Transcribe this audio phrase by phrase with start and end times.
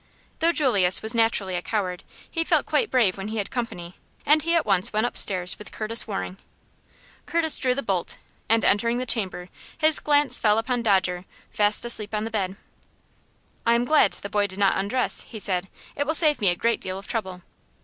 [0.39, 4.41] Though Julius was naturally a coward, he felt quite brave when he had company, and
[4.41, 6.37] he at once went upstairs with Curtis Waring.
[7.27, 8.17] Curtis drew the bolt,
[8.49, 12.55] and, entering the chamber, his glance fell upon Dodger, fast asleep on the bed.
[13.63, 15.69] "I am glad the boy did not undress," he said.
[15.95, 17.43] "It will save me a great deal of trouble.